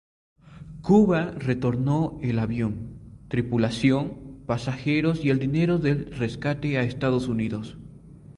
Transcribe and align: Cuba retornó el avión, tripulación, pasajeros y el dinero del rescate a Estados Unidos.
Cuba 0.81 1.29
retornó 1.37 2.17
el 2.23 2.39
avión, 2.39 2.97
tripulación, 3.27 4.33
pasajeros 4.47 5.23
y 5.23 5.29
el 5.29 5.37
dinero 5.37 5.77
del 5.77 6.07
rescate 6.07 6.79
a 6.79 6.81
Estados 6.81 7.27
Unidos. 7.27 7.77